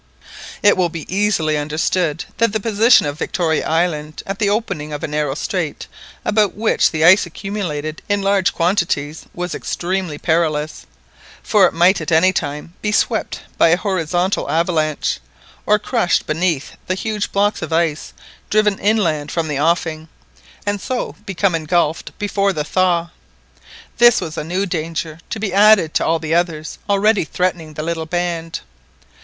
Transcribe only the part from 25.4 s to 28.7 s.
added to all the others already threatening the little band.